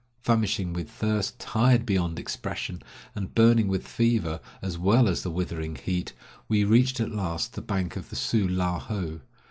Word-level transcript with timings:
Famishing 0.23 0.73
with 0.73 0.89
thirst, 0.89 1.37
tired 1.37 1.85
beyond 1.85 2.17
expression, 2.17 2.81
and 3.13 3.35
burning 3.35 3.67
with 3.67 3.87
fever 3.87 4.39
as 4.59 4.75
well 4.75 5.07
as 5.07 5.21
the 5.21 5.29
withering 5.29 5.75
heat, 5.75 6.13
we 6.49 6.63
reached 6.63 6.99
at 6.99 7.11
last 7.11 7.53
the 7.53 7.61
bank 7.61 7.95
of 7.95 8.09
the 8.09 8.15
Su 8.15 8.47
la 8.47 8.79
ho. 8.79 9.19